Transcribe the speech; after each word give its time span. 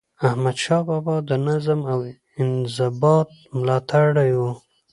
احمدشاه 0.27 0.81
بابا 0.87 1.15
د 1.29 1.31
نظم 1.47 1.79
او 1.91 1.99
انضباط 2.41 3.29
ملاتړی 3.59 4.31
و. 4.39 4.41